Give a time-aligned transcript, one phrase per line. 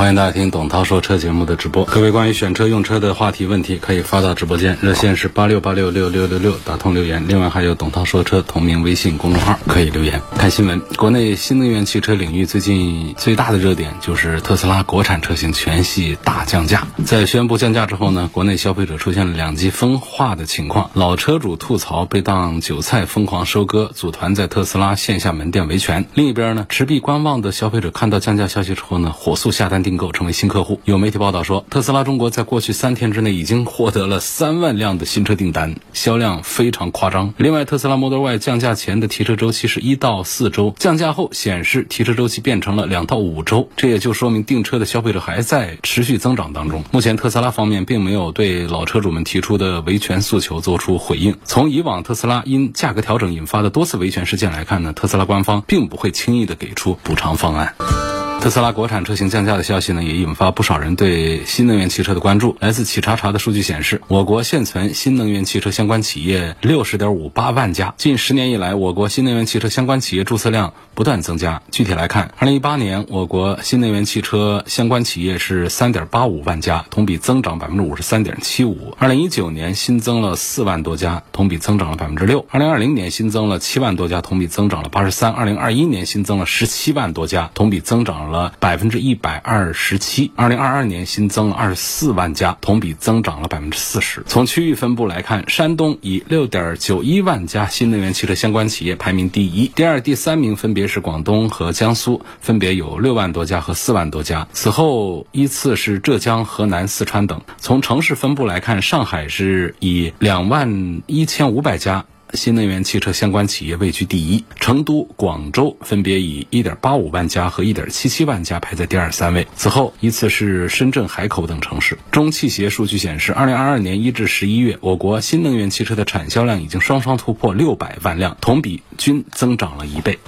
[0.00, 1.84] 欢迎大家听董涛说车节目的直播。
[1.84, 7.22] 各位关于选车用车的话题问题，可以发到直播间，热线是八六八六六六六六，打通留言。
[7.28, 10.22] 另外还有董涛说车同名微信公众号，可以留言。
[10.36, 16.86] 看新闻，国内新能源汽车领域最近最大的热点就是特斯拉国产车型全系大降价。
[17.04, 26.06] 在宣布降价之后呢，国内消费者出现了两极分化的情况，老车主吐槽被当韭菜疯狂收割，组团在特斯拉线下门店维权。
[26.14, 29.82] 另一边呢，持币观望的消费者看到降价消息之后呢，火速下单。
[29.89, 30.80] 订购成为新客户。
[30.84, 37.34] 有媒体报道说，特斯拉中国在过去三天之内已经获得了三万辆的新车订单，销量非常夸张。
[37.36, 46.84] 另外，特斯拉 Model Y 降价前的提车周期是一到四周，降价后显示提车周期变成了两到五周，这也就说明订车的消费者还在持续增长当中。
[46.90, 51.36] 目前，特斯拉方面并没有对老车主们提出的维权诉求做出回应。
[51.44, 58.09] 从以往特斯拉因价格调整引发的多次维权事件来看呢，特斯拉官方并不会轻易的给出补偿方案。
[58.40, 62.56] 特斯拉国产车型降价的消息呢，也引发不少人对新能源汽车的关注。
[62.58, 67.92] 来自企查查的数据显示，我国现存新能源汽车相关企业六十点五八万家。
[67.98, 71.60] 近十年以来，我国新能源汽车相关企业注册量不断增加。
[71.70, 78.94] 具体来看，二零一八年我国新能源汽车相关企业是三点八五万家，同比增长百分之五十三点七五。
[78.98, 82.46] 二零一九年新增了四万多家，同比增长了百分之六。
[82.48, 85.30] 二零二零年新增了七万多家，同比增长了八十三。
[85.30, 90.32] 二零二一年新增了十七万多家，同比增长了了百分之一百二十七。
[90.36, 94.22] 二零二二年新增了二十四万家，同比增长了百分之四十。
[94.26, 104.48] 从区域分布来看，山东以六点九一万家新能源汽车相关企业排名第一，第二、第三名分别是广东和江苏，分别有六万多家和四万多家。
[104.52, 107.42] 此后依次是浙江、河南、四川等。
[107.58, 112.04] 从城市分布来看，上海是以两万一千五百家。
[112.34, 119.46] 新能源汽车相关企业位居第一，成都、广州分别以一点八五万家和一点七七万家排在第二、三位。
[119.54, 121.98] 此后依次是深圳、海口等城市。
[122.10, 130.18] 中汽协数据显示二零二二年一至十一月，我国新能源汽车的产销量已经双双突破六百万辆，同比均增长了一倍。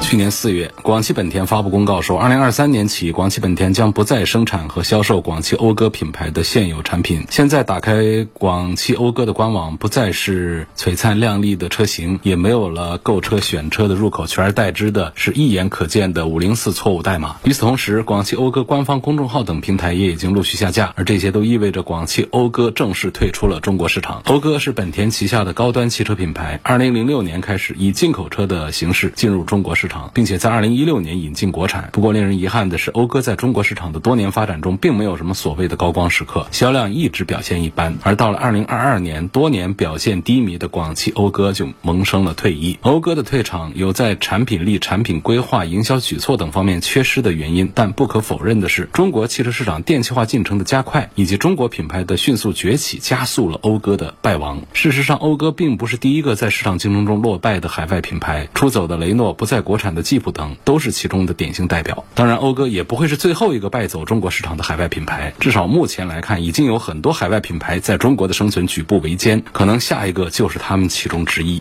[0.00, 7.24] 去年四月，广汽本田发布公告说，二零二三年起，广汽本田将不再生产和销售广汽讴歌品牌的现有产品。
[7.30, 17.36] 现在打开广汽讴歌的官网，不再是璀璨亮丽的车型，也没有了购车选车的入口，取而代之的是一眼可见的五零四错误代码。
[17.44, 24.22] 与此同时，广汽讴歌官方公众号等平台也已经陆续下架，而这些都意味着广汽讴歌正式退出了中国市场。
[24.26, 30.12] 讴歌是本田旗下的高端汽车品牌，二零零六年开始以进口车的形式进入中国市市场。
[30.14, 31.88] 并且在二零一六年引进国产。
[31.92, 37.98] 不过令人遗憾的是，讴歌在中国市场的多年发展中，并没有什么所谓的高光时刻，销量一直表现一般。
[38.02, 42.78] 而到了二零二二年，多年表现低迷的广汽讴歌就萌生了退役。
[42.82, 54.62] 讴歌的退场有在产品力、产品规划、营销举措等方面缺失的原因，但不可否认的是，中国汽车市场电气化进程的加快，以及中国品牌的迅速崛起，加速了讴歌的败亡。
[54.72, 62.04] 事实上，讴歌并不是第一个在市场竞争中落败的海外品牌，出走的雷诺不在国国产的吉普等都是其中的典型代表。
[62.14, 65.32] 当然，讴歌也不会是最后一个败走中国市场的海外品牌。
[65.40, 71.58] 至少目前来看，已经有很多海外品牌在中国的生存举步维艰，可能下一个就是他们其中之一。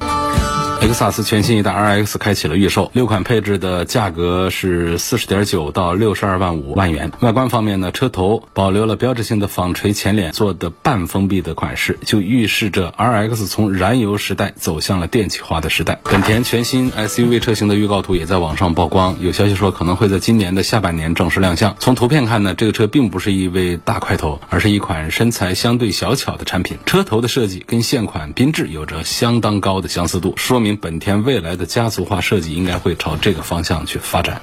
[0.82, 7.12] 雷克萨斯全新一代 RX 开启了预售，六款配置的价格是四十点九到六十二万五万元。
[7.20, 16.00] 外观方面呢，车头保留了标志性的纺锤前脸做的半封闭的款式，就预示着 RX 从燃油时代走向了电气化的时代。
[16.04, 21.76] 本田全新 SUV 车型的预告图也在网上曝光，有消息说可能会在今年的下半年正式亮相。
[21.78, 26.80] 从图片看呢，这个车并不是一位大块头，而是一款身材相对小巧的产品。
[26.88, 30.71] 车头的设计跟现款缤智有着相当高的相似度，说明。
[30.76, 34.42] 本田未来的家族化设计应该会朝这个方向去发展。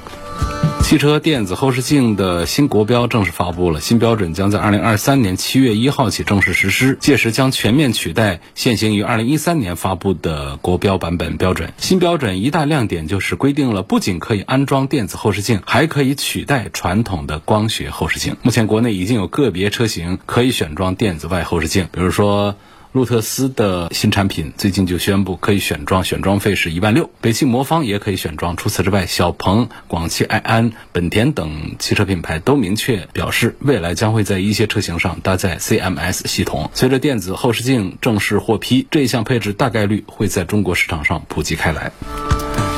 [0.83, 11.75] 汽车电子后视镜的新国标正式发布了，新标准将在二零二三年七月一号起正式实施，届时将全面取代现行于二零一三年发布的国标版本标准。
[11.77, 18.37] 新标准一大亮点就是规定了，不仅可以安装电子后视镜，还可以取代传统的光学后视镜。
[18.41, 22.57] 目前国内已经有个别车型可以选装电子外后视镜，比如说。
[22.93, 27.11] 路特斯的新产品最近就宣布可以选装，选装费是一万六。
[27.21, 28.57] 北汽魔方也可以选装。
[28.57, 36.71] 除此之外，小鹏、广汽埃安、本田等汽车品牌都明确表示，未来将会在一些车型上搭载 CMS 系统。
[36.73, 41.93] 随着电子后视镜正式获批，这一项配置大概率会在中国市场上普及开来。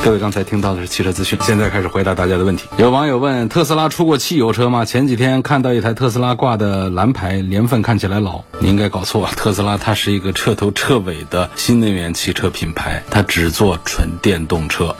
[0.03, 2.65] 各位刚才听到的是汽车资讯，现在开始回答大家的问题。
[2.75, 4.83] 有网友问：特斯拉出过汽油车吗？
[4.83, 8.41] 前几天看到一台特斯拉挂的蓝牌，年份看起来老。
[8.57, 14.95] 你应该搞错，特斯拉它是一个彻头彻尾的新能源汽车品牌，它只做纯电动车，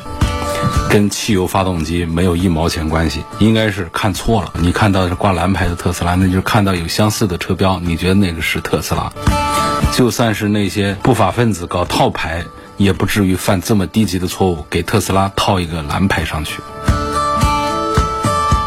[0.87, 3.23] 跟汽油发动机没有一毛钱关系。
[3.39, 9.11] 应该是看错了，你看到是挂蓝牌的特斯拉，那就是看到有相似的车标，你觉得那个是特斯拉？
[9.93, 12.45] 就算是那些不法分子搞套牌。
[12.83, 16.61] 也不至于犯这么低级的错误，给特斯拉套一个蓝牌上去。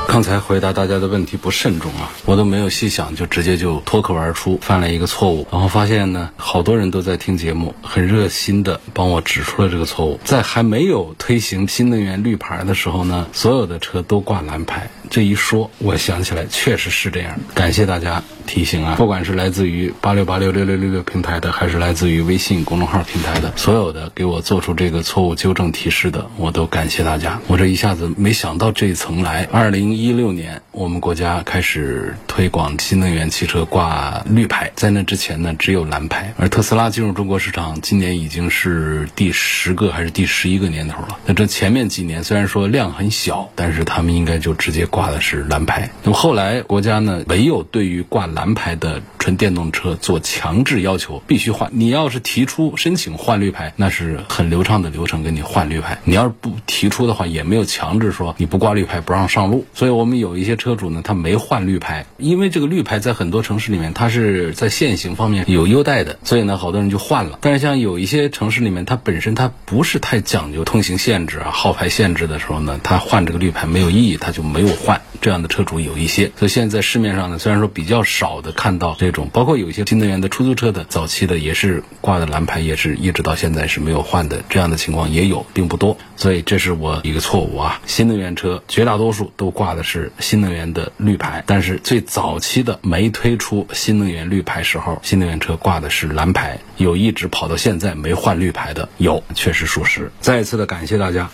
[0.07, 5.45] 刚才回答大家的问题不慎重啊，我都没有细想，就直接就脱口而出犯了一个错误。
[5.51, 10.21] 然后发现呢，好多人都在听节目，很热心的帮我指出了这个错误。
[10.23, 14.89] 在还没有推行新能源绿牌的时候呢，所有的车都挂蓝牌。
[15.15, 17.39] 这一说，我想起来确实是这样。
[17.55, 18.97] 感谢大家提醒啊！
[18.97, 27.41] 不管是来自于八六八六六六六六平台的，还是来自于微信公众号平台的，所有的给我做出这个错误纠正提示的，我都感谢大家。
[27.47, 29.45] 我这一下子没想到这一层来。
[29.53, 36.35] 二零一六年，我们国家开始推广新能源汽车挂绿牌，在那之前呢，只有蓝牌。
[36.39, 41.21] 而特斯拉进入中国市场，今年已经是第十个还是第十一个年头了。
[41.25, 44.89] 那这前面几年虽然说量很小，但是他们应该就直接。
[44.95, 51.69] 挂挂的是蓝牌，那么后来国家呢没有对于挂蓝牌的纯电动车做强制要求，必须换。
[51.75, 55.99] 你要是提出申请换绿牌，那是很流畅的流程，给你换绿牌。
[56.05, 59.67] 你要是不提出的话，也没有强制说你不挂绿牌不让上路。
[59.75, 67.39] 所以我们有一些车主呢，他没换绿牌，因为这个绿牌在很多城市里面，它是在限行方面有优待的，所以呢，好多人就换了。
[67.43, 74.69] 但是像有一些城市里面，它本身它不是太讲究通行限制啊、号牌限制的时候呢，他换这个绿牌没有意义，他就没有。
[74.85, 85.96] 换这样的车主有一些，所以现在市面上呢，虽然说比较少的看到这种，包括有一些新能源的出租车的早期的也是挂的蓝牌，也是一直到现在是没有换的，这样的情况也有，并不多。
[86.17, 87.81] 所以这是我一个错误啊！
[87.87, 100.11] 新能源车绝大多数都挂的是新能源的绿牌，但是最早期的没推出新能源绿牌时候，新能源车挂的是蓝牌，有一直跑到现在没换绿牌的，有，确实属实。
[100.20, 101.29] 再一次的感谢大家。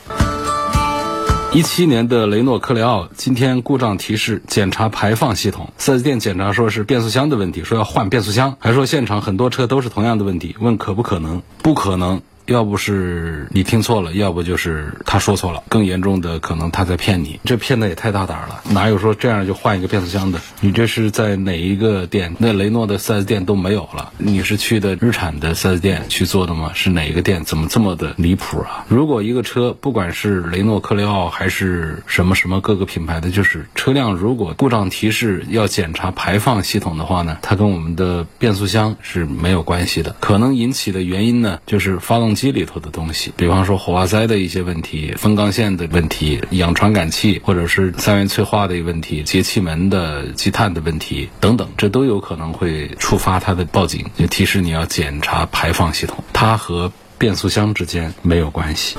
[1.52, 5.72] 一七年的雷诺科雷奥今天故障提示，检查排放系统。
[5.78, 11.42] 四 S 店检查说是变速箱的问题，说要换变速箱，还说现场很多车都是同样的问题，问可不可能？
[11.60, 12.22] 不可能。
[12.50, 15.62] 要不是你听错了，要不就是他说错了。
[15.68, 18.60] 更严重的可能他在骗你，这骗的也太大胆了。
[18.70, 20.40] 哪有说这样就换一个变速箱的？
[20.60, 22.34] 你这是在哪一个店？
[22.38, 24.12] 那雷诺的 4S 店都没有了。
[24.18, 26.72] 你是去的日产的 4S 店去做的吗？
[26.74, 27.44] 是哪一个店？
[27.44, 28.84] 怎么这么的离谱啊？
[28.88, 40.16] 如果一个车不管是雷诺科雷傲还是什么什么各个品牌的，就是车辆如果故障提示要检查排放系统的话呢，它跟我们的变速箱是没有关系的。
[40.18, 42.39] 可能引起的原因呢，就是发动机。
[42.40, 56.24] 机里头的东西，比方说火花塞的一些问题、分缸线的问题、氧传感器，或者是三元催化的一个问题、节气门的积碳的问题等等，这都有可能会触发它的报警，就提示你要检查排放系统。
[56.32, 58.96] 它和变速箱之间没有关系。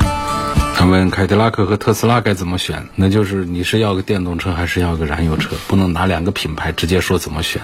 [0.75, 2.87] 他问凯迪拉克和特斯拉该怎么选？
[2.95, 5.55] 那就是你是要个电动车还是要个燃油车？
[5.67, 7.61] 不能拿两个品牌直接说怎么选。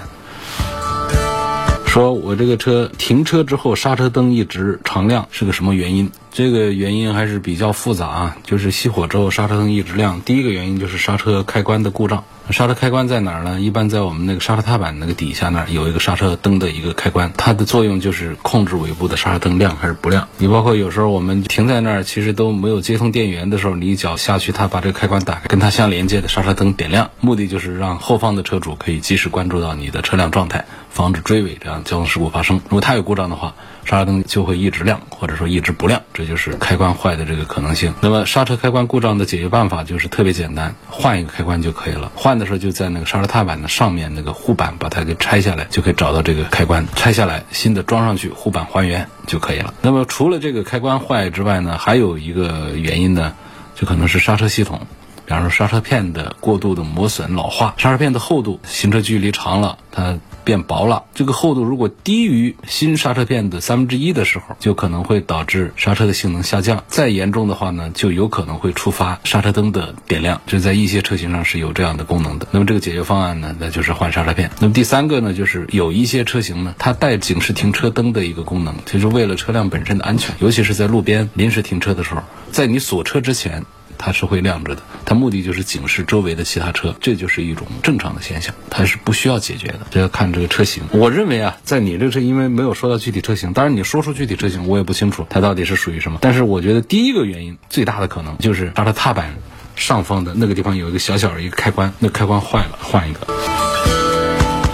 [1.97, 6.11] 说我这个车停车之后刹车灯一直常亮是个什么原因？
[6.37, 10.21] 这个原因还是比较复杂啊，就是熄火之后刹车灯一直亮。
[10.21, 12.25] 第一个原因就是刹车开关的故障。
[12.51, 13.59] 刹车开关在哪儿呢？
[13.59, 20.27] 一般在我们那个刹车踏板那个底下那儿有一个刹车灯的一个开关，它的作用就是控制尾部的刹车灯亮还是不亮。
[20.37, 32.61] 你包括有时候我们停在那儿，其实都没有接通电源的时候，你一脚下去，它把这个开关打开，跟它相连接的刹车灯点亮，目的就是让后方的车主可以及时关注到你的车辆状态，防止追尾这样交通事故发生。
[32.65, 37.93] 如果它有故障的话，刹车灯就会一直亮，或者说一直不亮，这就是开关坏的这个可能性。
[38.01, 42.11] 那么刹车开关故障的解决办法就是特别简单，换一个开关就可以了。
[42.15, 49.73] 换的时候就在那个刹车踏板的上面那个护板把它给拆下来，就可以找到这个开关，拆下来新的装上去，护板还原就可以了。
[49.81, 53.33] 那么除了这个开关坏之外呢，还有一个原因呢，
[53.75, 54.81] 就可能是刹车系统，
[55.25, 60.17] 比方说刹车片的过度的磨损老化，刹车片的厚度，行车距离长了它。
[60.47, 61.03] 变薄了。
[61.13, 66.85] 这个厚度如果低于新刹车片的三分之一的时候，就可能会导致刹车的性能下降。
[66.87, 70.41] 再严重的话呢，就有可能会触发刹车灯的点亮。
[70.47, 72.47] 这在一些车型上是有这样的功能的。
[72.51, 74.49] 那么这个解决方案呢，那就是换刹车片。
[74.61, 82.23] 那么第三个呢，就是有一些车型呢，它带警示停车灯的一个功能，就是为了车辆本身的安全，尤其是在路边临时停车的时候，
[82.53, 83.65] 在你锁车之前。
[83.97, 90.83] 它是会亮着的，它目的就是警示周围的其他车，这就是一种正常的现象，它是不需要解决的，这要看这个车型。
[90.91, 96.19] 我认为啊，在你这个车，因为没有说到具体车型，当然你说出具体车型，我也不清楚它到底是属于什么。
[96.21, 99.35] 但是我觉得第一个原因最大的可能就是它的踏板
[99.75, 103.27] 上方的那个地方有一个小小的一个开关，那开关坏了，换一个。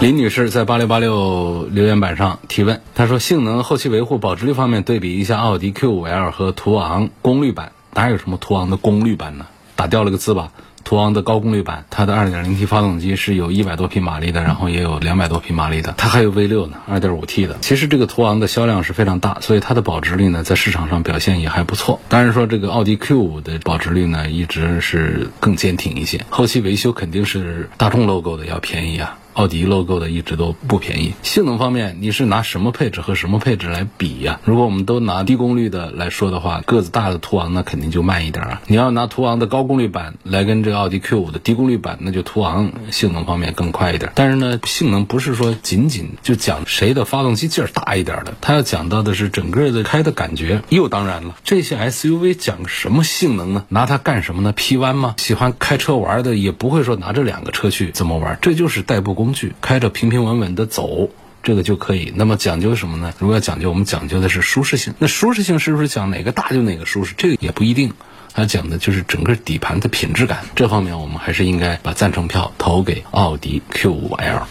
[0.00, 7.72] 林女士在八六八六留言板上提问，她说：性能、后期维护、保值率方面对比一下奥迪 Q5L 和途昂功率版。
[7.94, 9.46] 哪有什么途昂的功率版呢？
[9.76, 10.50] 打掉了个字吧。
[10.84, 17.56] 途昂的高功率版，它的 2.0T 发动机是有一百多匹马力的，然后也有两百多匹马力的，它还有 V6 呢，2.5T 的。
[17.62, 22.00] 其实这个途昂的销量是非常大，所以它的保值率呢，在市场上表现也还不错。
[22.10, 29.16] 当然说这个奥迪 Q5 的保值率呢，一直是更坚挺一些，后期维修肯定是大众 logo 的要便宜啊。
[29.34, 31.12] 奥迪 logo 的一直都不便宜。
[31.22, 34.40] 性能方面，你是拿什么配置和什么配置来比呀？
[34.44, 38.62] 如果我们都拿低功率的来说的话，个子大的途昂那肯定就慢一点啊。
[38.68, 44.12] 你要拿途昂的高功率版来跟这个奥迪 Q5 的低功率版，那就途昂性能方面更快一点。
[44.14, 50.62] 但是呢，性能不是说仅仅就讲谁的发动机劲儿大一点的，它要讲到的是整个的开的感觉。
[50.68, 53.64] 又当然了，这些 SUV 讲什么性能呢？
[53.68, 55.16] 拿它干什么呢？P 弯吗？
[55.18, 59.23] 喜欢开车玩的也不会说拿这两个车去怎么玩，这就是代步工。
[59.24, 61.08] 工具开着平平稳稳的走，
[61.42, 62.12] 这个就可以。
[62.14, 63.14] 那么讲究什么呢？
[63.18, 64.92] 如果要讲究，我们讲究的是舒适性。
[64.98, 67.14] 那舒适性是不是讲哪个大就哪个舒适？
[67.16, 67.94] 这个也不一定。
[68.34, 70.44] 它讲的就是整个底盘的品质感。
[70.54, 74.42] 这方面我们还是应该把赞成票投给奥迪 Q 五 L。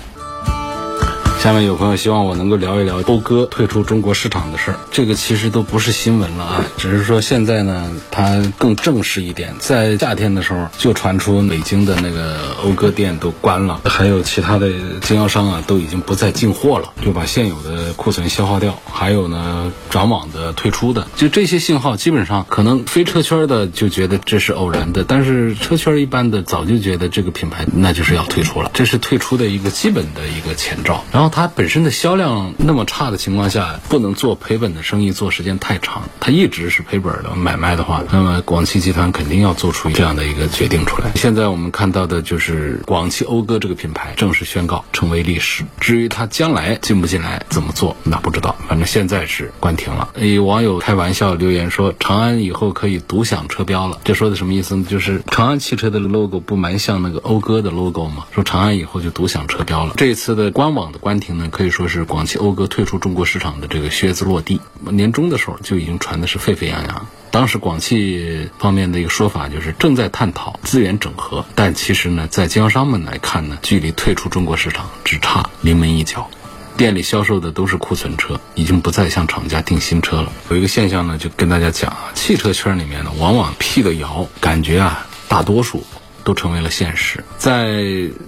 [1.44, 9.54] 下面有朋友希望我能够聊一聊讴歌退出中国市场的事儿，这个其实都不是新闻了啊，只是说现在呢，它更正式一点。
[9.60, 14.70] 在夏天的时候就传出北京的那个讴歌店都关了，还有其他的
[15.02, 18.80] 经销商啊都已经不再进货了，就把现有的库存消耗掉。
[18.90, 31.04] 还有呢，转网的退出的，就这些信号，基本上可能非车圈的就觉得这是偶然的，但是车圈一般的早就觉得这个品牌那就是要退出了，这是退出的一个基本的一个前兆。
[31.12, 31.33] 然后。
[31.36, 41.12] 它本身的销量那么差的情况下，不能做赔本的生意做时间太长，它一直是赔本的买卖的话，那么广汽集团肯定要做出这样的一个决定出来。
[41.16, 45.66] 现在我们看到的就是广汽讴歌这个品牌正式宣告成为历史。
[45.80, 48.56] 至于它将来进不进来怎么做，那不知道。
[48.68, 50.10] 反正现在是关停了。
[50.20, 53.98] 有网友开玩笑留言说，长安以后可以独享车标了。
[54.04, 54.86] 这说的什么意思呢？
[54.88, 58.26] 就是长安汽车的 logo 不蛮像那个讴歌的 logo 吗？
[58.36, 59.96] 说长安以后就独享车标了。
[59.98, 61.23] 这次的官网的关。
[61.32, 64.60] 呢，可以说是广汽讴歌退出中国市场的这个靴子落地。
[64.82, 67.08] 年终的时候就已经传的是沸沸扬扬。
[67.32, 76.30] 当时广汽方面的一个说法就是正在探讨资源整合，但其实呢，在经销商们来看呢，距离退出中国市场只差临门一脚。
[76.76, 80.32] 店里销售的都是库存车，已经不再向厂家订新车了。
[80.50, 85.86] 有一个现象呢，就跟大家讲啊，汽车圈里面呢，往往辟个谣，感觉啊，大多数。
[86.24, 87.24] 都成为了现实。
[87.38, 87.84] 在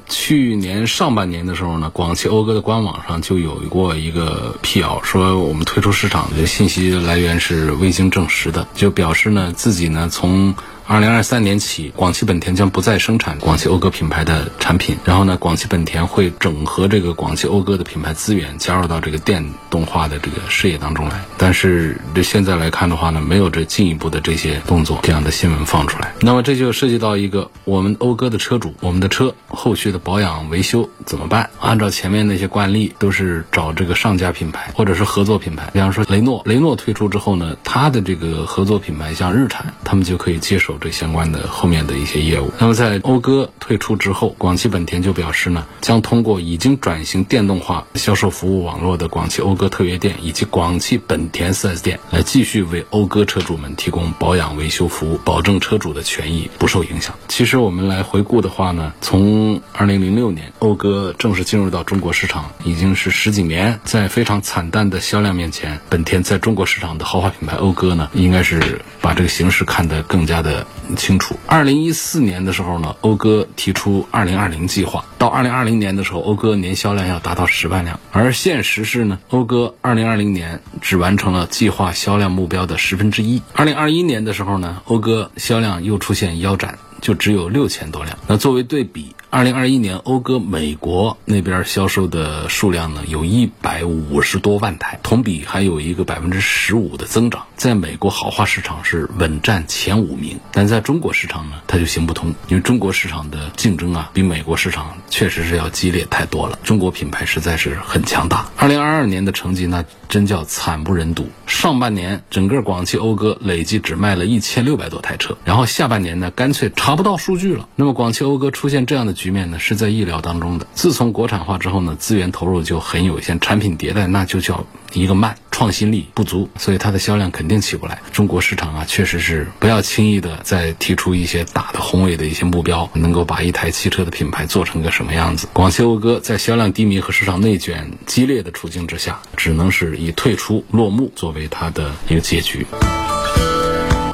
[0.07, 10.53] 去年上半年的时候呢，广汽讴歌的官网上就有过一个辟谣，说我们退出市场的信息来源是未经证实的，就表示呢自己呢从。
[10.87, 14.95] 二零二三年起，广汽本田将不再生产广汽讴歌品牌的产品。
[15.03, 21.25] 然后呢，广汽本田会整合这个广汽讴歌的品牌资源，加入到这个电动化的这个事业当中来。
[21.39, 26.13] 但是这现在来看的话呢，没有这进一步的这些动作，这样的新闻放出来。
[26.21, 31.49] 那么这就涉及到一个我们讴歌的车主，我们的车后续的保养维修怎么办？
[31.59, 35.71] 按照前面那些惯例，都是找这个上家品牌或者是合作品牌。
[35.73, 40.74] 比方说雷诺，雷诺推出之后呢，它的这个合作品牌像日产，他们就可以接手。
[40.77, 42.51] 这相关的后面的一些业务。
[42.59, 57.15] 那么在讴歌退出之后，广汽本田就表示呢，将通过已经转型电动化销售服务网络的广汽讴歌特约店以及广汽本田 4S 店，来继续为讴歌车主们提供保养维修服务，保证车主的权益不受影响。
[57.27, 70.64] 其实我们来回顾的话呢，从2006年讴歌正式进入到中国市场，已经是十几年，在非常惨淡的销量面前，本田在中国市场的豪华品牌讴歌呢，应该是把这个形势看得更加的。
[70.95, 71.35] 清楚。
[71.47, 77.99] 二零一四年的时候呢，讴歌提出二零二零计划，到二零二零年的时候，讴歌年销量要达到十万辆。
[78.11, 83.41] 而现实是呢，讴歌二零二零年只完成了计划销量目标的十分之一。
[83.53, 88.17] 二零二一年的时候呢，讴歌销量又出现腰斩，就只有六千多辆。
[88.25, 89.13] 那作为对比。
[89.31, 97.45] 二零二一年讴歌美国那边销售的数量呢，有一百五十多万台，同比还有一个百分之十五的增长。
[97.57, 106.57] 在美国豪华市场是稳占前五名，但在中国市场呢，它就行不通，因为中国市场的竞争啊，比美国市场确实是要激烈太多了。
[106.63, 108.45] 中国品牌实在是很强大。
[108.55, 117.67] 二零二二年的成绩那真叫惨不忍睹，上半年整个广汽讴歌累计只卖了一千六百多台车，然后下半年呢，干脆超不到数据了。
[117.75, 120.67] 那么广汽讴歌出现这样的局面呢，是在意料当中的。
[120.73, 127.99] 自从国产化之后呢，资源投入就很有限，产品迭代那就叫一个慢，创新力不足，所以它的销量肯定起不来。
[128.11, 135.47] 中国市场啊，确实是不要轻易的再提出一些大的宏伟的一些目标，能够把一台汽车的品牌做成个什么样子。
[135.53, 142.65] 广汽讴歌在销量低迷和市场内卷激烈的处境之下，只能是以退出落幕作为它的一个结局。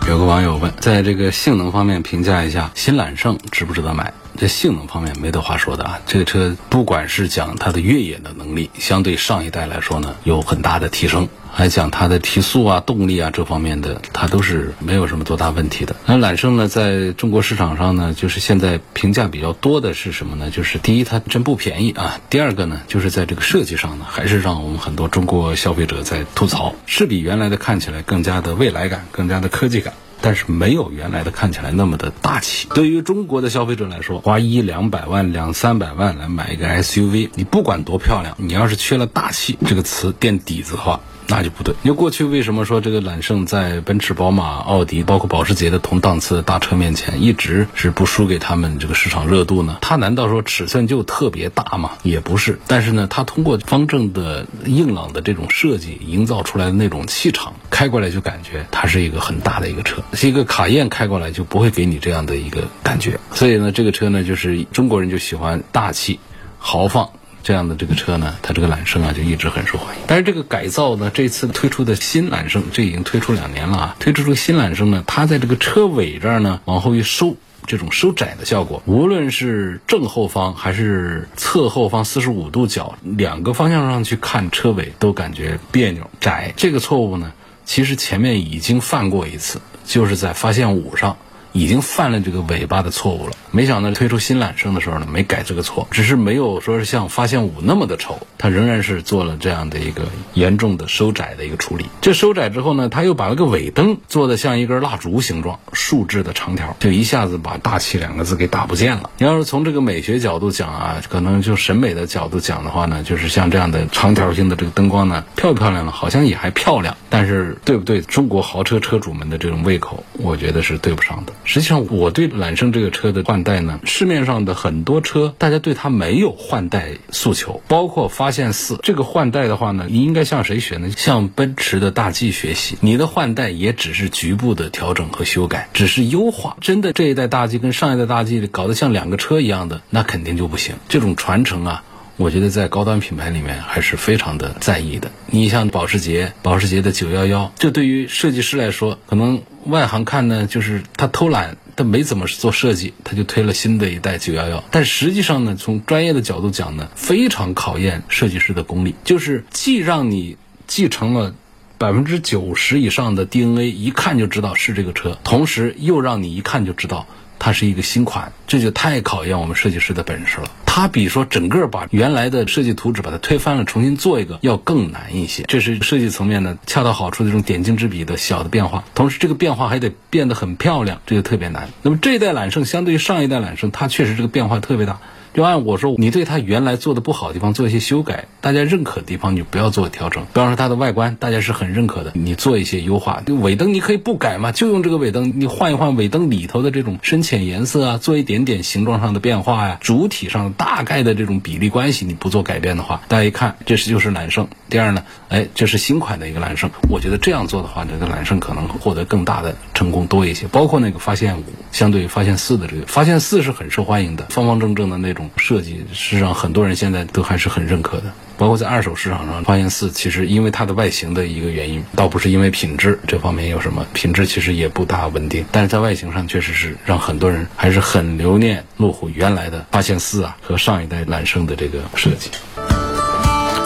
[0.08, 4.12] 有个网友问，在这个性能方面评价一下新揽胜值不值得买？
[4.42, 11.30] 这性能方面没得话说的啊，这个车不管是讲它的越野的能力，相对上一代来说呢，有很大的提升。
[11.52, 15.96] 还讲它的提速啊、动力啊这方面的，它都是没有什么多大问题的。
[16.08, 20.50] 那揽胜呢，在中国市场上呢，就是现在评价比较多的是什么呢？
[20.50, 29.94] 就是第一，它真不便宜啊；第二个呢，就是在这个设计上呢，还是让我们很多中国消费者在吐槽，是比原来的看起来更加的未来感、更加的科技感。
[30.22, 32.68] 但是没有原来的看起来那么的大气。
[32.76, 41.00] 对于中国的消费者来说，花一两百万、两三百万来买一个 SUV，你不管多漂亮，你要是缺了大气这个词垫底子的话。
[41.32, 41.74] 那就不对。
[41.84, 49.78] 因为过去为什么说这个揽胜在奔驰、宝马、奥迪，包括保时捷的同档次的大车面前，一直是不输给他们这个市场热度呢？
[49.82, 51.92] 它难道说尺寸就特别大吗？
[52.04, 52.60] 也不是。
[52.68, 60.04] 但是呢，它通过方正的、硬朗的这种设计，营造出来的那种气场，开过来就感觉它是一个很大的一个车。
[60.14, 63.18] 是一个卡宴开过来就不会给你这样的一个感觉。
[63.34, 66.20] 所以呢，这个车呢，就是中国人就喜欢大气、
[66.58, 67.10] 豪放。
[67.44, 70.04] 这样的这个车呢，它这个揽胜啊就一直很受欢迎。
[70.08, 73.96] 但是这个改造呢，这次推出的新揽胜，这已经推出两年了啊。
[74.00, 86.54] 推出这个新揽胜呢，它在这个车尾这儿呢往后一收，这种收窄的效果，无论是正后方还是侧后方四十五度角两个方向上去看车尾都感觉别扭窄。
[86.56, 87.32] 这个错误呢，
[87.66, 91.18] 其实前面已经犯过一次，就是在发现五上。
[91.54, 101.86] 已经犯了这个尾巴的错误了，没想到推出新揽胜的时候呢，没改这个错，只是没有说是像发现五那么的丑，它仍然是做了这样的一个严重的收窄的一个处理。
[102.02, 109.10] 这收窄之后呢，它又把那个尾灯做的像一根蜡烛形状，竖置的长条，就一下子把大气两个字给打不见了。
[109.18, 115.92] 你要是从这个美学角度讲啊，可能就审美的角度讲的话呢，就是像这样的长条形的这个灯光呢，漂不漂亮呢？
[115.92, 121.34] 好像也还漂亮，但是对不对中国豪车车主们的这种胃口，我觉得是对不上的。
[121.44, 130.90] 实际上，我对揽胜这个车的换代呢，市面上的很多车，大家对它没有换代诉求，包括发现四这个换代的话呢，你应该向谁学呢？
[130.96, 132.78] 向奔驰的大 G 学习。
[132.82, 136.58] 你的换代也只是局部的调整和修改，只是优化。
[136.62, 140.76] 真的这一代大 G 跟上一代大 G 搞得像两个车一样的，那肯定就不行。
[140.90, 141.84] 这种传承啊。
[142.22, 145.12] 我觉得在高端品牌里面还是非常的在意的。
[145.26, 154.62] 你像保时捷，保时捷的911，这对于设计师来说，可能外行看呢，就是他偷懒，他没怎么做设计，他就推了新的一代911。
[154.70, 161.34] 但实际上呢，从专业的角度讲呢，非常考验设计师的功力，就是既让你继承了
[161.80, 167.08] 百分之九十以上的 DNA，一看就知道是这个车，同时又让你一看就知道
[167.44, 170.52] 它是一个新款，这就太考验我们设计师的本事了。
[170.64, 175.42] 它比说整个把原来的设计图纸把它推翻了，重新做一个要更难一些。
[175.48, 181.68] 这是设计层面的恰到好处的这种点睛之笔的小的变化，同时这个变化还得变得很漂亮，这就特别难。
[181.82, 185.00] 那么这一代揽胜相对于上一代揽胜，它确实这个变化特别大。
[185.34, 190.26] 就按我说，你对它原来做的不好的地方做一些修改，大家认可的地方你不要做调整。
[190.26, 193.24] 比方说它的外观，大家是很认可的，你做一些优化。
[193.42, 204.50] 尾灯你可以不改嘛，就用这个尾灯，你换一换尾灯里头的这种深浅颜色啊，做一点点形状上的变化呀，主体上大概的这种比例关系你不做改变的话，大家一看这是就是揽胜。
[204.70, 210.48] 第二呢，哎，这是新款的一个揽胜，我觉得这样做的话，这个揽胜可能获得更大的成功多一些。
[210.48, 215.21] 包括那个发现五，相对于发现四的这个发现四是很受欢迎的，方方正正的那种。
[215.38, 218.04] 设计实际上很多人现在都还是很认可的，
[218.38, 232.30] 包括在二手市场上，发现四其实因为它的外形的一个原因，倒不是因为品质这方面有什么，品质其实也不大稳定，但是在外形上确实是让很多人还是很留念路虎原来的发现四啊和上一代揽胜的这个设计。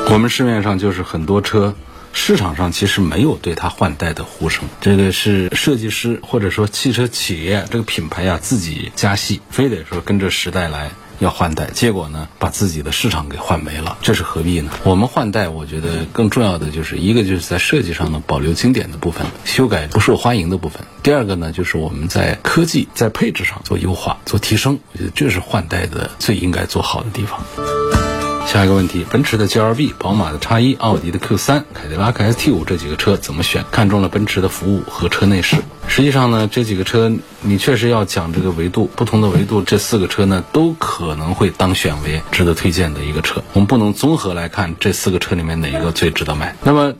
[0.09, 1.75] 我们市面上就是很多车。
[2.17, 14.71] 市场上其实没有对它换代的呼声，这个是设计师或者说汽车企业这个品牌啊自己加戏，非得说跟着时代来，要换代，结果呢把自己的市场给换没了，这是何必呢？
[14.83, 28.14] 我们换代，我觉得更重要的就是一个就是在设计上呢保留经典的部分，修改不受欢迎的部分；第二个呢就是我们在科技在配置上做优化、做提升，我觉得这是换代的最应该做好的地方。
[28.45, 33.65] 下一个问题，奔驰的 GLB、宝马的 X 一、奥迪的 Q 三、凯迪拉克 ST 五这几个车怎么选？
[33.71, 35.57] 看中了奔驰的服务和车内饰。
[35.87, 43.43] 实际上呢，这几个车你确实要讲这个维度，不同的维度，这四个车呢都可能会当选为值得推荐的一个车。
[43.53, 46.55] 我们不能综合来看这四个车里面哪一个最值得买。
[46.63, 46.93] 那么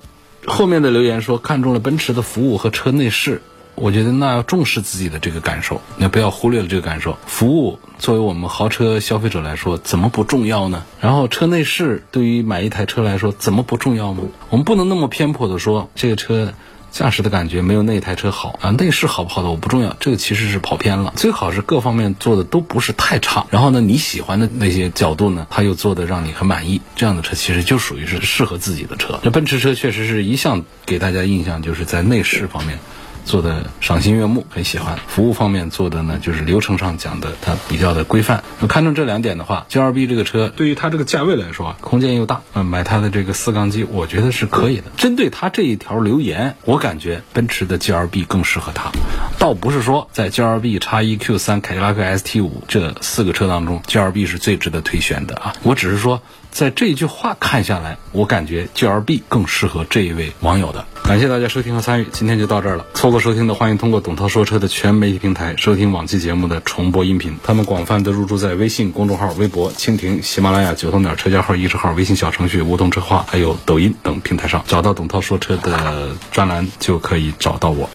[0.45, 3.41] 后面的留言说看中了奔驰的服务和车内饰。
[3.75, 7.17] 我觉得那要重视自己的这个感受，那不要忽略了这个感受。
[7.27, 10.83] 服务作为我们豪车消费者来说，怎么不重要呢？
[11.01, 14.23] 然后车内饰对于买一台车来说，怎么不重要吗？
[14.49, 16.53] 我们不能那么偏颇的说这个车
[16.91, 21.11] 驾驶的感觉没有那台车好啊，内饰好不好的我不重要，这个其实是跑偏了。
[21.17, 29.19] 最好是各方面做的都不是太差，然后呢，你喜欢的那些角度呢，它又做的让你很满意，这样的车其实就属于是适合自己的车。
[29.21, 32.79] 这奔驰车确实是一向给大家印象就是在内饰方面。
[33.25, 34.97] 做的赏心悦目，很喜欢。
[35.07, 38.43] 服务方面做的呢，就是流程上讲的，它比较的规范。
[38.69, 44.83] 看中这两点的话，G L B 这个车对于它这个价位来说，空间又大，嗯，买它的这个四缸机，我觉得是可以的。
[44.95, 48.91] 针对它这一条留言，我感觉奔驰的 G L B 更适合它。
[49.39, 55.53] 倒不是说在 G L B、叉一、Q 三、凯迪拉克 S T 五这四个车当中，G L B 是最值得推选的啊。
[55.63, 60.85] 我只是说，在这句话看下来，我感觉 G L B 更适合这一位网友的。
[61.07, 62.85] 感谢大家收听和参与，今天就到这儿了。
[62.95, 67.37] 错过收听的，欢迎通过董涛说车的全媒体平台收听往期节目的重播音频。
[67.43, 77.87] 他们广泛的入驻在微信公众号、微博、蜻蜓、喜马拉雅、九头鸟车架号、易车号、微信小程序、梧桐车话，还有抖音等平台上，找到董涛说车的专栏就可以找到我。